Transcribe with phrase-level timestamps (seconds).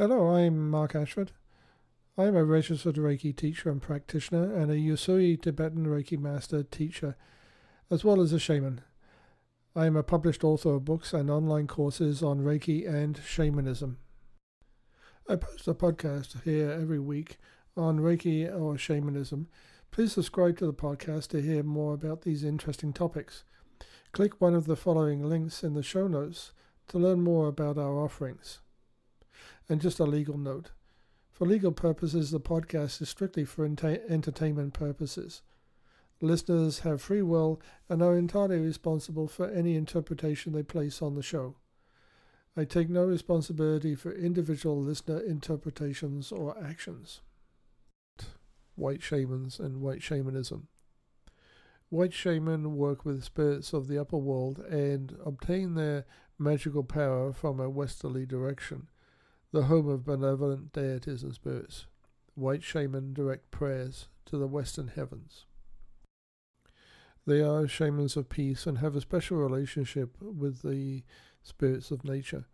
[0.00, 1.32] Hello, I'm Mark Ashford.
[2.16, 7.16] I'm a registered Reiki teacher and practitioner and a Usui Tibetan Reiki master teacher,
[7.90, 8.82] as well as a shaman.
[9.74, 13.98] I am a published author of books and online courses on Reiki and shamanism.
[15.28, 17.38] I post a podcast here every week
[17.76, 19.48] on Reiki or shamanism.
[19.90, 23.42] Please subscribe to the podcast to hear more about these interesting topics.
[24.12, 26.52] Click one of the following links in the show notes
[26.86, 28.60] to learn more about our offerings.
[29.68, 30.70] And just a legal note.
[31.30, 35.42] For legal purposes, the podcast is strictly for entertainment purposes.
[36.20, 41.22] Listeners have free will and are entirely responsible for any interpretation they place on the
[41.22, 41.54] show.
[42.56, 47.20] I take no responsibility for individual listener interpretations or actions.
[48.74, 50.66] White shamans and white shamanism.
[51.88, 56.04] White shaman work with spirits of the upper world and obtain their
[56.36, 58.88] magical power from a westerly direction,
[59.52, 61.86] the home of benevolent deities and spirits.
[62.34, 65.46] White shaman direct prayers to the western heavens.
[67.26, 71.02] They are shamans of peace and have a special relationship with the
[71.42, 72.46] spirits of nature.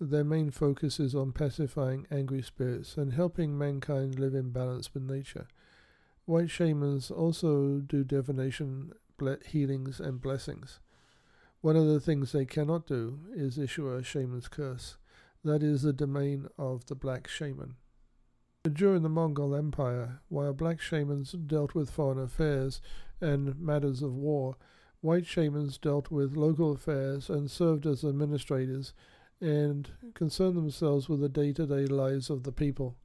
[0.00, 5.02] Their main focus is on pacifying angry spirits and helping mankind live in balance with
[5.02, 5.48] nature.
[6.26, 8.92] White shamans also do divination,
[9.46, 10.80] healings, and blessings.
[11.60, 14.96] One of the things they cannot do is issue a shaman's curse.
[15.46, 17.76] That is the domain of the black shaman.
[18.64, 22.80] During the Mongol Empire, while black shamans dealt with foreign affairs
[23.20, 24.56] and matters of war,
[25.02, 28.92] white shamans dealt with local affairs and served as administrators
[29.40, 32.96] and concerned themselves with the day to day lives of the people.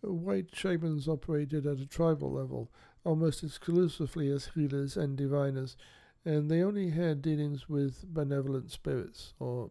[0.00, 2.72] White shamans operated at a tribal level,
[3.04, 5.76] almost exclusively as healers and diviners,
[6.24, 9.68] and they only had dealings with benevolent spirits or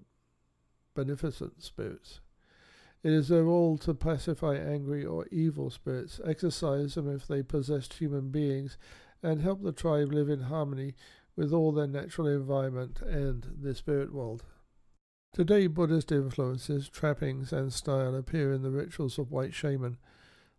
[0.95, 2.21] beneficent spirits.
[3.03, 7.93] It is their role to pacify angry or evil spirits, exorcise them if they possessed
[7.93, 8.77] human beings,
[9.21, 10.95] and help the tribe live in harmony
[11.35, 14.43] with all their natural environment and the spirit world.
[15.33, 19.97] Today, Buddhist influences, trappings, and style appear in the rituals of white shaman.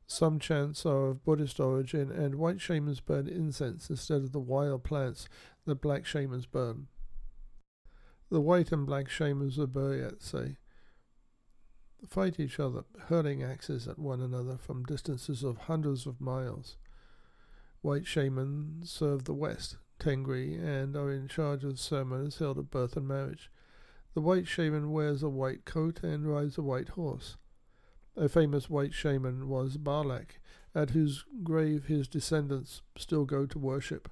[0.06, 4.83] Some chants are of Buddhist origin, and white shamans burn incense instead of the wild
[4.83, 5.28] plants
[5.65, 6.89] that black shamans burn.
[8.34, 10.56] The white and black shamans of Buryat say,
[12.05, 16.77] fight each other, hurling axes at one another from distances of hundreds of miles.
[17.81, 22.97] White shamans serve the West, Tengri, and are in charge of ceremonies held at birth
[22.97, 23.53] and marriage.
[24.15, 27.37] The white shaman wears a white coat and rides a white horse.
[28.16, 30.41] A famous white shaman was Balak,
[30.75, 34.11] at whose grave his descendants still go to worship.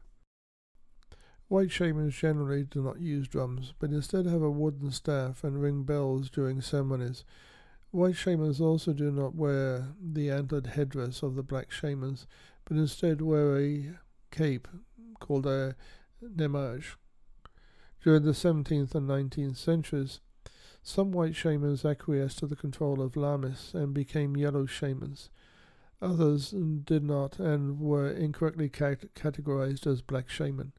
[1.52, 5.82] White shamans generally do not use drums, but instead have a wooden staff and ring
[5.82, 7.26] bells during ceremonies.
[7.90, 12.26] White shamans also do not wear the antlered headdress of the black shamans,
[12.64, 13.90] but instead wear a
[14.30, 14.66] cape
[15.20, 15.76] called a
[16.24, 16.94] nemaj.
[18.02, 20.20] During the 17th and 19th centuries,
[20.82, 25.28] some white shamans acquiesced to the control of lamas and became yellow shamans.
[26.00, 30.72] Others did not and were incorrectly cat- categorized as black shaman.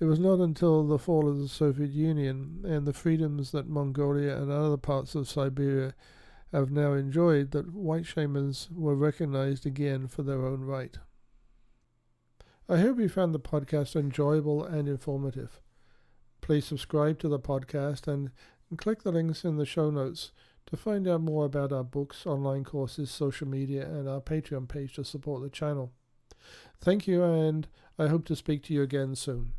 [0.00, 4.36] It was not until the fall of the Soviet Union and the freedoms that Mongolia
[4.36, 5.94] and other parts of Siberia
[6.52, 10.98] have now enjoyed that white shamans were recognized again for their own right.
[12.68, 15.60] I hope you found the podcast enjoyable and informative.
[16.40, 18.30] Please subscribe to the podcast and,
[18.76, 20.30] click the links in the show notes
[20.66, 24.94] to find out more about our books, online courses, social media, and our Patreon page
[24.94, 25.92] to support the channel.
[26.80, 27.66] Thank you, and
[27.98, 29.54] I hope to speak to you again soon.